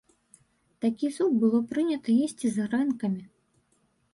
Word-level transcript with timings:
Такі 0.85 1.09
суп 1.17 1.31
было 1.43 1.59
прынята 1.73 2.17
есці 2.29 2.45
з 2.57 2.67
грэнкамі. 2.73 3.23